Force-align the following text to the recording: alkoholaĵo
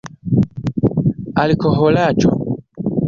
alkoholaĵo 1.43 2.29